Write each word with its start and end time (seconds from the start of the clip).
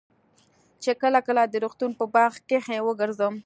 چې 0.83 0.91
کله 1.01 1.19
کله 1.27 1.43
د 1.47 1.55
روغتون 1.63 1.91
په 1.99 2.05
باغ 2.13 2.33
کښې 2.49 2.79
وګرځم. 2.87 3.35